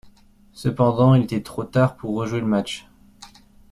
[0.53, 2.87] Cependant, il était trop tard pour rejouer le match.